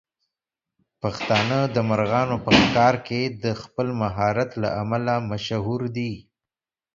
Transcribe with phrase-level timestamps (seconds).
[1.01, 6.13] پښتانه د مرغانو په ښکار کې د خپل مهارت له امله مشهور دي.